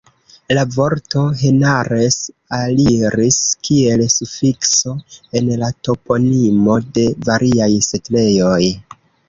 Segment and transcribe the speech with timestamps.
[0.57, 2.17] La vorto "henares"
[2.57, 3.37] aliris,
[3.69, 4.97] kiel sufikso,
[5.41, 8.61] en la toponimo de variaj setlejoj.